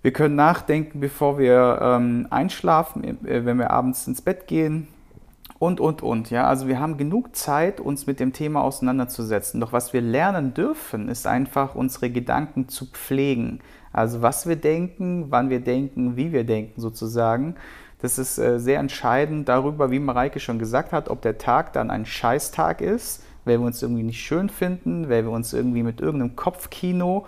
[0.02, 4.88] Wir können nachdenken, bevor wir ähm, einschlafen, äh, wenn wir abends ins Bett gehen
[5.62, 6.31] und, und, und.
[6.31, 6.48] Ja?
[6.48, 9.61] Also wir haben genug Zeit, uns mit dem Thema auseinanderzusetzen.
[9.61, 13.61] Doch was wir lernen dürfen, ist einfach unsere Gedanken zu pflegen.
[13.92, 17.57] Also was wir denken, wann wir denken, wie wir denken sozusagen.
[18.00, 21.90] Das ist äh, sehr entscheidend darüber, wie Mareike schon gesagt hat, ob der Tag dann
[21.90, 26.00] ein Scheißtag ist, weil wir uns irgendwie nicht schön finden, weil wir uns irgendwie mit
[26.00, 27.26] irgendeinem Kopfkino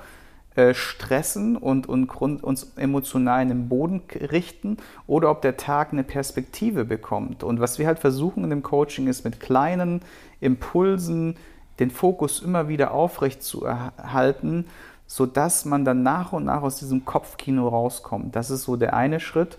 [0.57, 2.09] äh, stressen und, und
[2.45, 7.43] uns emotional in den Boden richten oder ob der Tag eine Perspektive bekommt.
[7.43, 10.01] Und was wir halt versuchen in dem Coaching ist mit kleinen
[10.41, 11.37] Impulsen
[11.81, 14.67] den Fokus immer wieder aufrecht zu erhalten,
[15.07, 18.35] sodass man dann nach und nach aus diesem Kopfkino rauskommt.
[18.35, 19.59] Das ist so der eine Schritt.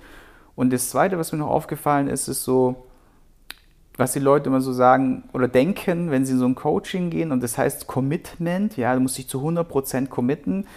[0.56, 2.88] Und das zweite, was mir noch aufgefallen ist, ist so,
[3.98, 7.32] was die Leute immer so sagen oder denken, wenn sie in so ein Coaching gehen.
[7.32, 10.68] Und das heißt Commitment, ja, du musst dich zu 100% committen,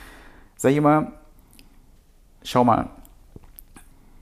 [0.57, 1.13] sage ich immer,
[2.43, 2.91] schau mal,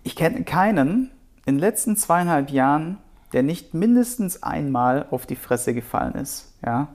[0.03, 1.11] ich kenne keinen
[1.47, 2.99] in den letzten zweieinhalb Jahren,
[3.33, 6.89] der nicht mindestens einmal auf die Fresse gefallen ist, ja,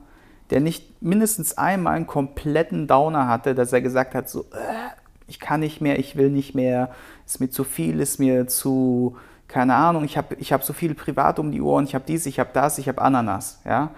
[0.51, 4.89] der nicht mindestens einmal einen kompletten Downer hatte, dass er gesagt hat, so, äh,
[5.27, 6.91] ich kann nicht mehr, ich will nicht mehr,
[7.25, 9.15] ist mir zu viel, ist mir zu,
[9.47, 12.25] keine Ahnung, ich habe ich hab so viel privat um die Ohren, ich habe dies,
[12.25, 13.91] ich habe das, ich habe Ananas, ja.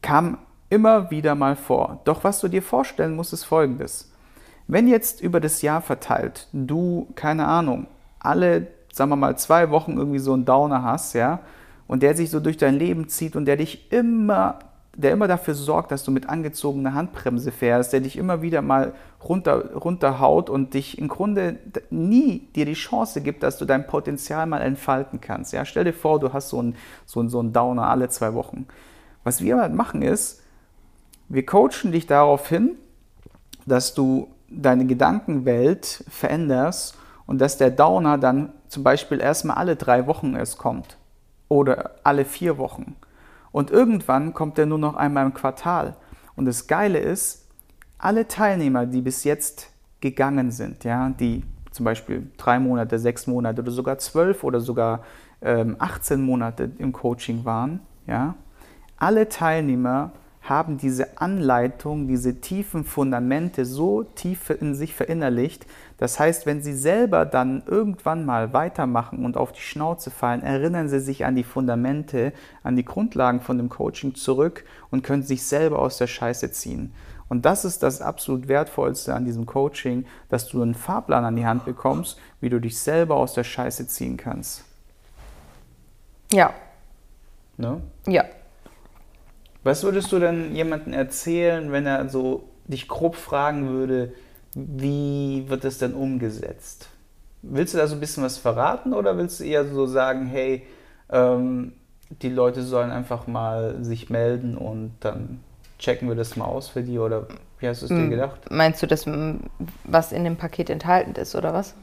[0.00, 0.38] Kam
[0.70, 2.00] immer wieder mal vor.
[2.04, 4.10] Doch was du dir vorstellen musst, ist folgendes.
[4.66, 7.86] Wenn jetzt über das Jahr verteilt du, keine Ahnung,
[8.20, 11.40] alle, sagen wir mal, zwei Wochen irgendwie so einen Downer hast, ja,
[11.92, 14.60] und der sich so durch dein Leben zieht und der dich immer
[14.96, 18.94] der immer dafür sorgt, dass du mit angezogener Handbremse fährst, der dich immer wieder mal
[19.22, 21.58] runter, runterhaut und dich im Grunde
[21.90, 25.52] nie dir die Chance gibt, dass du dein Potenzial mal entfalten kannst.
[25.52, 28.32] Ja, stell dir vor, du hast so einen, so einen, so einen Downer alle zwei
[28.32, 28.66] Wochen.
[29.22, 30.40] Was wir halt machen ist,
[31.28, 32.76] wir coachen dich darauf hin,
[33.66, 40.06] dass du deine Gedankenwelt veränderst und dass der Downer dann zum Beispiel erstmal alle drei
[40.06, 40.96] Wochen erst kommt
[41.52, 42.96] oder alle vier Wochen.
[43.52, 45.96] Und irgendwann kommt er nur noch einmal im Quartal.
[46.34, 47.46] Und das Geile ist,
[47.98, 53.60] alle Teilnehmer, die bis jetzt gegangen sind, ja, die zum Beispiel drei Monate, sechs Monate
[53.60, 55.04] oder sogar zwölf oder sogar
[55.42, 58.34] ähm, 18 Monate im Coaching waren, ja,
[58.96, 65.66] alle Teilnehmer haben diese Anleitung, diese tiefen Fundamente so tief in sich verinnerlicht.
[65.98, 70.88] Das heißt, wenn sie selber dann irgendwann mal weitermachen und auf die Schnauze fallen, erinnern
[70.88, 72.32] sie sich an die Fundamente,
[72.64, 76.92] an die Grundlagen von dem Coaching zurück und können sich selber aus der Scheiße ziehen.
[77.28, 81.46] Und das ist das absolut Wertvollste an diesem Coaching, dass du einen Fahrplan an die
[81.46, 84.64] Hand bekommst, wie du dich selber aus der Scheiße ziehen kannst.
[86.32, 86.52] Ja.
[87.56, 87.80] Ne?
[88.06, 88.24] Ja,
[89.64, 94.12] was würdest du denn jemandem erzählen, wenn er so dich grob fragen würde,
[94.54, 96.88] wie wird das denn umgesetzt?
[97.42, 100.62] Willst du da so ein bisschen was verraten oder willst du eher so sagen, hey,
[101.10, 101.72] ähm,
[102.20, 105.40] die Leute sollen einfach mal sich melden und dann
[105.78, 107.26] checken wir das mal aus für die oder
[107.58, 108.50] wie hast du es dir hm, gedacht?
[108.50, 109.06] Meinst du das,
[109.84, 111.74] was in dem Paket enthalten ist oder was?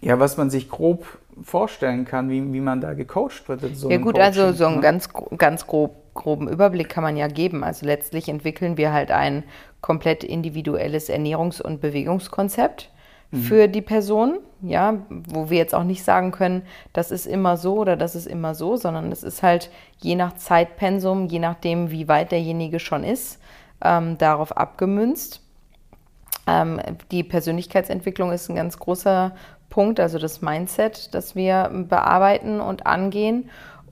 [0.00, 1.06] Ja, was man sich grob
[1.42, 3.60] vorstellen kann, wie, wie man da gecoacht wird.
[3.76, 4.82] So ja gut, Coaching, also so einen ne?
[4.82, 7.64] ganz, ganz grob groben Überblick kann man ja geben.
[7.64, 9.44] Also letztlich entwickeln wir halt ein
[9.80, 12.90] komplett individuelles Ernährungs- und Bewegungskonzept
[13.30, 13.40] mhm.
[13.40, 17.76] für die Person, ja, wo wir jetzt auch nicht sagen können, das ist immer so
[17.76, 22.08] oder das ist immer so, sondern es ist halt je nach Zeitpensum, je nachdem, wie
[22.08, 23.40] weit derjenige schon ist,
[23.82, 25.40] ähm, darauf abgemünzt.
[26.46, 26.80] Ähm,
[27.12, 29.34] die Persönlichkeitsentwicklung ist ein ganz großer
[29.70, 33.48] Punkt, also das Mindset, das wir bearbeiten und angehen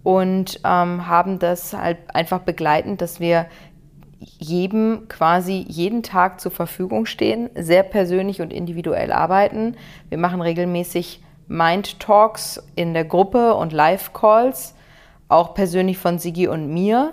[0.07, 3.47] und ähm, haben das halt einfach begleitend, dass wir
[4.21, 9.75] jedem quasi jeden Tag zur Verfügung stehen, sehr persönlich und individuell arbeiten.
[10.09, 14.77] Wir machen regelmäßig Mind Talks in der Gruppe und Live-Calls,
[15.27, 17.13] auch persönlich von Sigi und mir.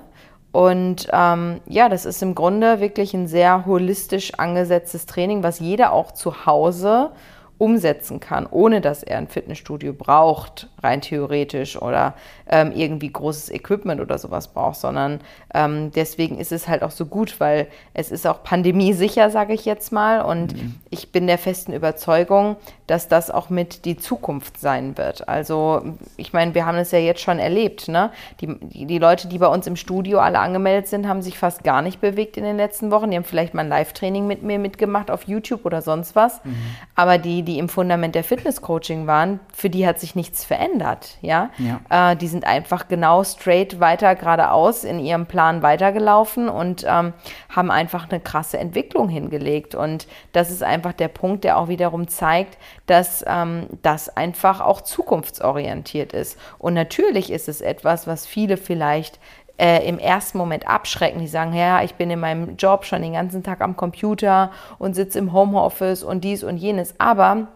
[0.52, 5.94] Und ähm, ja, das ist im Grunde wirklich ein sehr holistisch angesetztes Training, was jeder
[5.94, 7.10] auch zu Hause
[7.58, 12.14] umsetzen kann, ohne dass er ein Fitnessstudio braucht, rein theoretisch, oder
[12.50, 15.22] ähm, irgendwie großes Equipment oder sowas braucht, sondern
[15.54, 19.66] ähm, deswegen ist es halt auch so gut, weil es ist auch pandemiesicher, sage ich
[19.66, 20.76] jetzt mal, und mhm.
[20.90, 25.28] ich bin der festen Überzeugung, dass das auch mit die Zukunft sein wird.
[25.30, 25.84] Also
[26.18, 28.12] ich meine, wir haben es ja jetzt schon erlebt, ne?
[28.42, 31.64] Die, die, die Leute, die bei uns im Studio alle angemeldet sind, haben sich fast
[31.64, 33.10] gar nicht bewegt in den letzten Wochen.
[33.12, 36.44] Die haben vielleicht mal ein Live-Training mit mir mitgemacht auf YouTube oder sonst was.
[36.44, 36.56] Mhm.
[36.96, 41.18] Aber die, die im Fundament der Fitness-Coaching waren, für die hat sich nichts verändert.
[41.22, 42.12] Ja, ja.
[42.12, 47.14] Äh, die sind einfach genau straight weiter geradeaus in ihrem Plan weitergelaufen und ähm,
[47.50, 49.76] haben einfach eine krasse Entwicklung hingelegt.
[49.76, 54.82] Und das ist einfach der Punkt, der auch wiederum zeigt, dass ähm, das einfach auch
[54.82, 56.40] zukunftsorientiert ist.
[56.58, 59.20] Und natürlich ist es etwas, was viele vielleicht
[59.58, 61.20] äh, im ersten Moment abschrecken.
[61.20, 64.96] Die sagen, ja, ich bin in meinem Job schon den ganzen Tag am Computer und
[64.96, 66.96] sitze im Homeoffice und dies und jenes.
[67.00, 67.48] Aber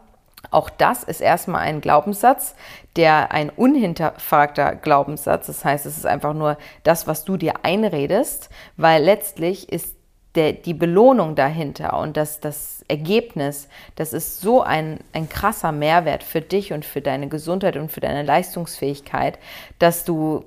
[0.52, 2.56] auch das ist erstmal ein Glaubenssatz,
[2.96, 5.48] der ein unhinterfragter Glaubenssatz.
[5.48, 9.96] Das heißt, es ist einfach nur das, was du dir einredest, weil letztlich ist
[10.36, 16.24] der, die Belohnung dahinter und das, das Ergebnis, das ist so ein, ein krasser Mehrwert
[16.24, 19.40] für dich und für deine Gesundheit und für deine Leistungsfähigkeit,
[19.80, 20.46] dass du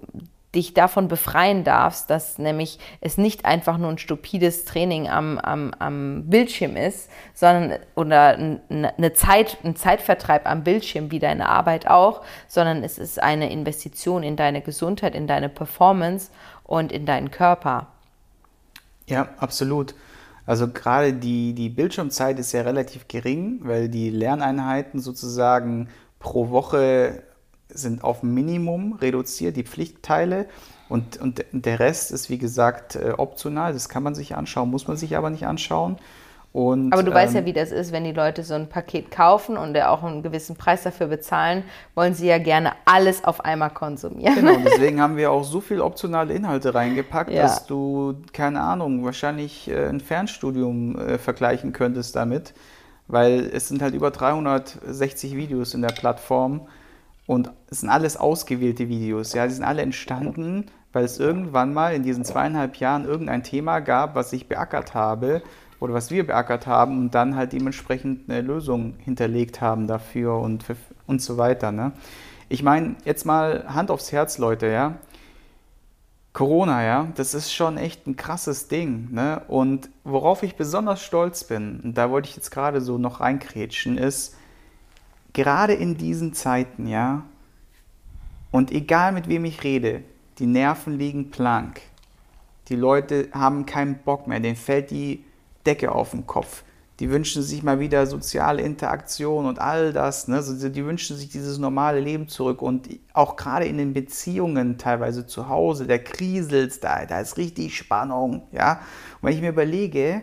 [0.54, 5.72] dich davon befreien darfst, dass nämlich es nicht einfach nur ein stupides Training am, am,
[5.78, 8.36] am Bildschirm ist, sondern oder
[8.68, 14.24] eine Zeit, ein Zeitvertreib am Bildschirm wie deine Arbeit auch, sondern es ist eine Investition
[14.24, 16.30] in deine Gesundheit, in deine Performance
[16.64, 17.86] und in deinen Körper.
[19.06, 19.94] Ja, absolut.
[20.46, 27.22] Also gerade die, die Bildschirmzeit ist ja relativ gering, weil die Lerneinheiten sozusagen pro Woche
[27.74, 30.46] sind auf Minimum reduziert, die Pflichtteile.
[30.88, 33.72] Und, und der Rest ist, wie gesagt, äh, optional.
[33.72, 35.98] Das kann man sich anschauen, muss man sich aber nicht anschauen.
[36.52, 38.68] Und, aber du ähm, weißt ja, ähm, wie das ist, wenn die Leute so ein
[38.68, 41.62] Paket kaufen und auch einen gewissen Preis dafür bezahlen,
[41.94, 44.34] wollen sie ja gerne alles auf einmal konsumieren.
[44.34, 47.42] Genau, deswegen haben wir auch so viele optionale Inhalte reingepackt, ja.
[47.42, 52.52] dass du, keine Ahnung, wahrscheinlich äh, ein Fernstudium äh, vergleichen könntest damit,
[53.06, 56.62] weil es sind halt über 360 Videos in der Plattform
[57.30, 59.34] und es sind alles ausgewählte Videos.
[59.34, 63.78] Ja, die sind alle entstanden, weil es irgendwann mal in diesen zweieinhalb Jahren irgendein Thema
[63.78, 65.40] gab, was ich beackert habe
[65.78, 70.64] oder was wir beackert haben und dann halt dementsprechend eine Lösung hinterlegt haben dafür und,
[71.06, 71.70] und so weiter.
[71.70, 71.92] Ne?
[72.48, 74.96] Ich meine, jetzt mal Hand aufs Herz, Leute, ja.
[76.32, 79.06] Corona, ja, das ist schon echt ein krasses Ding.
[79.12, 79.42] Ne?
[79.46, 83.98] Und worauf ich besonders stolz bin, und da wollte ich jetzt gerade so noch reinkrätschen,
[83.98, 84.34] ist,
[85.32, 87.24] gerade in diesen Zeiten, ja,
[88.50, 90.02] und egal mit wem ich rede,
[90.38, 91.80] die Nerven liegen blank.
[92.68, 95.24] Die Leute haben keinen Bock mehr, denen fällt die
[95.66, 96.64] Decke auf den Kopf.
[97.00, 100.28] Die wünschen sich mal wieder soziale Interaktion und all das.
[100.28, 100.42] Ne?
[100.70, 102.60] Die wünschen sich dieses normale Leben zurück.
[102.60, 107.74] Und auch gerade in den Beziehungen, teilweise zu Hause, der kriselt, da, da ist richtig
[107.74, 108.42] Spannung.
[108.52, 108.80] Ja?
[109.20, 110.22] Und wenn ich mir überlege,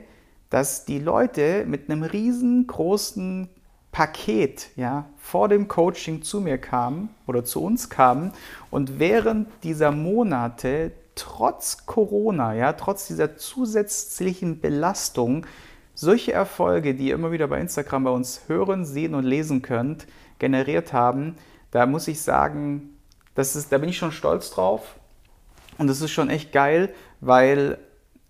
[0.51, 3.49] dass die Leute mit einem riesengroßen
[3.97, 8.31] Paket ja, vor dem Coaching zu mir kamen oder zu uns kamen
[8.69, 15.47] und während dieser Monate trotz Corona, ja, trotz dieser zusätzlichen Belastung
[15.95, 20.05] solche Erfolge, die ihr immer wieder bei Instagram bei uns hören, sehen und lesen könnt,
[20.38, 21.36] generiert haben,
[21.71, 22.99] da muss ich sagen,
[23.33, 24.93] das ist, da bin ich schon stolz drauf
[25.79, 27.79] und das ist schon echt geil, weil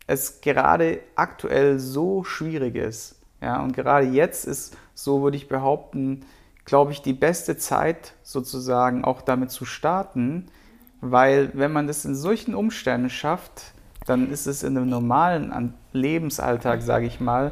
[0.07, 3.15] es gerade aktuell so schwierig ist.
[3.41, 6.25] Ja, und gerade jetzt ist so würde ich behaupten,
[6.65, 10.47] glaube ich, die beste Zeit sozusagen auch damit zu starten,
[11.01, 13.73] weil wenn man das in solchen Umständen schafft,
[14.07, 17.51] dann ist es in einem normalen Lebensalltag, sage ich mal,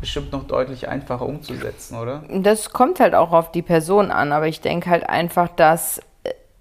[0.00, 2.22] bestimmt noch deutlich einfacher umzusetzen, oder?
[2.28, 6.02] Das kommt halt auch auf die Person an, aber ich denke halt einfach, dass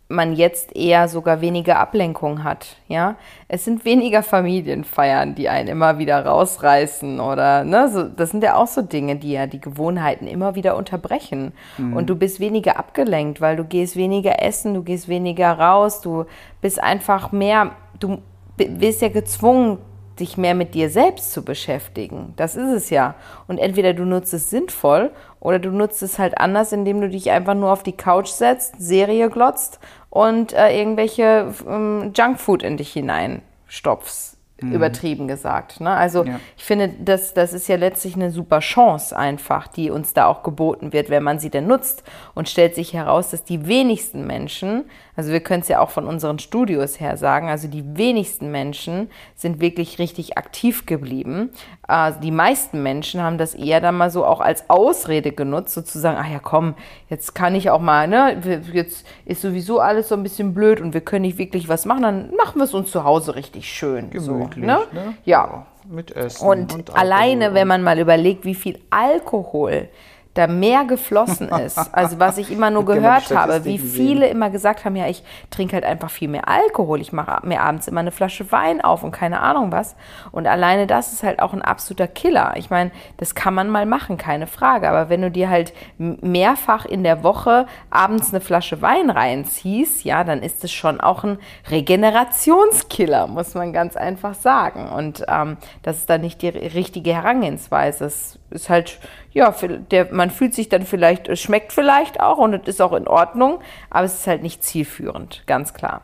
[0.09, 3.15] man jetzt eher sogar weniger Ablenkung hat, ja.
[3.47, 8.55] Es sind weniger Familienfeiern, die einen immer wieder rausreißen oder, ne, so, das sind ja
[8.55, 11.53] auch so Dinge, die ja die Gewohnheiten immer wieder unterbrechen.
[11.77, 11.95] Mhm.
[11.95, 16.25] Und du bist weniger abgelenkt, weil du gehst weniger essen, du gehst weniger raus, du
[16.61, 18.19] bist einfach mehr, du
[18.57, 19.79] bist ja gezwungen,
[20.19, 22.33] dich mehr mit dir selbst zu beschäftigen.
[22.35, 23.15] Das ist es ja.
[23.47, 25.11] Und entweder du nutzt es sinnvoll
[25.43, 28.75] oder du nutzt es halt anders, indem du dich einfach nur auf die Couch setzt,
[28.79, 29.77] Serie glotzt
[30.09, 34.37] und äh, irgendwelche ähm, Junkfood in dich hineinstopfst.
[34.61, 34.71] Mhm.
[34.71, 35.81] Übertrieben gesagt.
[35.81, 35.89] Ne?
[35.89, 36.39] Also ja.
[36.55, 40.43] ich finde, das, das ist ja letztlich eine super Chance einfach, die uns da auch
[40.43, 42.03] geboten wird, wenn man sie denn nutzt.
[42.35, 44.85] Und stellt sich heraus, dass die wenigsten Menschen
[45.15, 47.49] Also wir können es ja auch von unseren Studios her sagen.
[47.49, 51.51] Also die wenigsten Menschen sind wirklich richtig aktiv geblieben.
[51.87, 56.17] Äh, die meisten Menschen haben das eher dann mal so auch als Ausrede genutzt, sozusagen,
[56.19, 56.75] ach ja, komm,
[57.09, 60.93] jetzt kann ich auch mal, ne, jetzt ist sowieso alles so ein bisschen blöd und
[60.93, 64.09] wir können nicht wirklich was machen, dann machen wir es uns zu Hause richtig schön.
[64.09, 64.79] Gemütlich, so, ne?
[64.93, 65.13] ne?
[65.25, 65.65] Ja.
[65.89, 66.47] Mit Essen.
[66.47, 69.89] Und, und alleine, wenn man mal überlegt, wie viel Alkohol
[70.33, 71.79] da mehr geflossen ist.
[71.93, 75.73] Also was ich immer nur gehört habe, wie viele immer gesagt haben, ja, ich trinke
[75.75, 79.11] halt einfach viel mehr Alkohol, ich mache mir abends immer eine Flasche Wein auf und
[79.11, 79.95] keine Ahnung was.
[80.31, 82.53] Und alleine das ist halt auch ein absoluter Killer.
[82.55, 84.89] Ich meine, das kann man mal machen, keine Frage.
[84.89, 90.23] Aber wenn du dir halt mehrfach in der Woche abends eine Flasche Wein reinziehst, ja,
[90.23, 91.37] dann ist es schon auch ein
[91.69, 94.89] Regenerationskiller, muss man ganz einfach sagen.
[94.89, 98.05] Und ähm, das ist dann nicht die richtige Herangehensweise.
[98.05, 98.99] Es ist halt,
[99.31, 99.53] ja,
[99.91, 103.07] der, man fühlt sich dann vielleicht, es schmeckt vielleicht auch und es ist auch in
[103.07, 106.01] Ordnung, aber es ist halt nicht zielführend, ganz klar.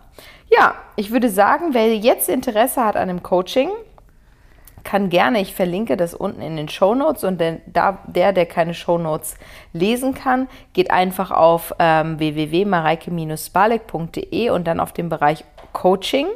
[0.50, 3.70] Ja, ich würde sagen, wer jetzt Interesse hat an einem Coaching,
[4.84, 8.74] kann gerne, ich verlinke das unten in den Show Notes und der, der, der keine
[8.74, 9.36] Show Notes
[9.74, 15.44] lesen kann, geht einfach auf ähm, www.mareike-spalek.de und dann auf den Bereich
[15.74, 16.28] Coaching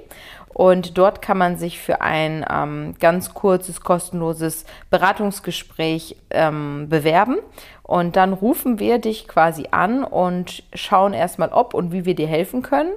[0.54, 7.38] und dort kann man sich für ein ähm, ganz kurzes, kostenloses Beratungsgespräch ähm, bewerben.
[7.82, 12.28] Und dann rufen wir dich quasi an und schauen erstmal, ob und wie wir dir
[12.28, 12.94] helfen können.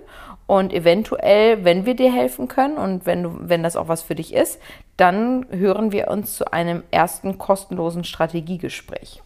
[0.46, 4.14] Und eventuell, wenn wir dir helfen können und wenn, du, wenn das auch was für
[4.14, 4.60] dich ist,
[4.96, 9.22] dann hören wir uns zu einem ersten kostenlosen Strategiegespräch.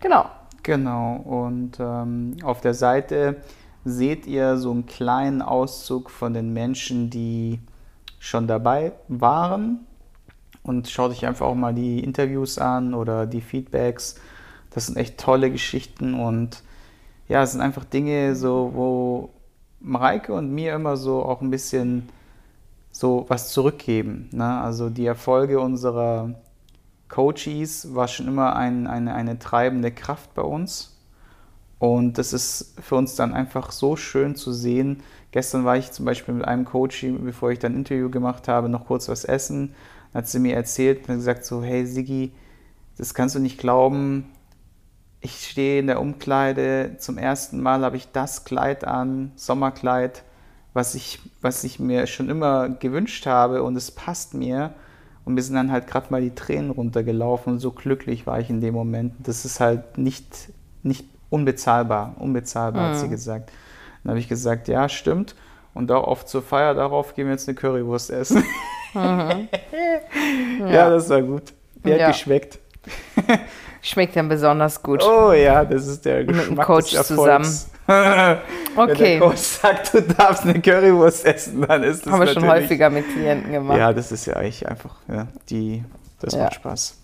[0.00, 0.24] Genau.
[0.62, 3.36] Genau, und ähm, auf der Seite
[3.84, 7.60] seht ihr so einen kleinen Auszug von den Menschen, die
[8.18, 9.86] schon dabei waren.
[10.62, 14.16] Und schaut euch einfach auch mal die Interviews an oder die Feedbacks.
[14.70, 16.62] Das sind echt tolle Geschichten und
[17.28, 19.30] ja, es sind einfach Dinge, so, wo
[19.80, 22.08] Mareike und mir immer so auch ein bisschen
[22.90, 24.28] so was zurückgeben.
[24.32, 24.60] Ne?
[24.60, 26.34] Also die Erfolge unserer
[27.08, 30.99] Coaches war schon immer ein, eine, eine treibende Kraft bei uns.
[31.80, 35.02] Und das ist für uns dann einfach so schön zu sehen.
[35.30, 38.68] Gestern war ich zum Beispiel mit einem Coach, bevor ich dann ein Interview gemacht habe,
[38.68, 39.74] noch kurz was essen.
[40.12, 42.32] Dann hat sie mir erzählt und gesagt so, hey Sigi,
[42.98, 44.26] das kannst du nicht glauben.
[45.22, 50.22] Ich stehe in der Umkleide, zum ersten Mal habe ich das Kleid an, Sommerkleid,
[50.74, 54.74] was ich, was ich mir schon immer gewünscht habe und es passt mir.
[55.24, 58.50] Und mir sind dann halt gerade mal die Tränen runtergelaufen und so glücklich war ich
[58.50, 59.14] in dem Moment.
[59.22, 60.50] Das ist halt nicht,
[60.82, 62.14] nicht unbezahlbar.
[62.18, 63.50] Unbezahlbar, hat sie gesagt.
[64.02, 65.34] Dann habe ich gesagt, ja, stimmt.
[65.72, 68.44] Und auch oft zur Feier darauf gehen wir jetzt eine Currywurst essen.
[68.94, 70.90] ja.
[70.90, 71.52] das war gut.
[71.84, 72.08] Die hat Ja.
[72.08, 72.58] geschmeckt.
[73.82, 75.02] Schmeckt dann besonders gut.
[75.02, 77.70] Oh ja, das ist der dem Geschmack Coach des Erfolgs.
[77.86, 78.38] Wenn
[78.76, 78.94] okay.
[78.96, 82.90] der Coach sagt, du darfst eine Currywurst essen, dann ist das Haben wir schon häufiger
[82.90, 83.78] mit Klienten gemacht.
[83.78, 85.82] Ja, das ist ja eigentlich einfach, ja, die,
[86.20, 86.44] das Ja.
[86.44, 86.99] macht Spaß.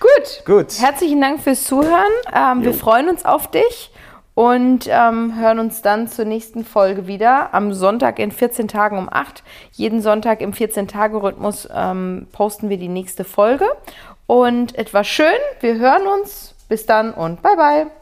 [0.00, 0.44] Gut.
[0.46, 0.80] Gut.
[0.80, 2.10] Herzlichen Dank fürs Zuhören.
[2.34, 3.92] Ähm, wir freuen uns auf dich
[4.34, 9.08] und ähm, hören uns dann zur nächsten Folge wieder am Sonntag in 14 Tagen um
[9.10, 9.42] 8.
[9.72, 13.66] Jeden Sonntag im 14-Tage-Rhythmus ähm, posten wir die nächste Folge.
[14.26, 15.26] Und etwas schön.
[15.60, 16.54] Wir hören uns.
[16.68, 17.99] Bis dann und bye bye.